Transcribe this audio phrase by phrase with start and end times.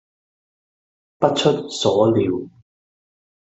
[1.19, 2.31] 不出所料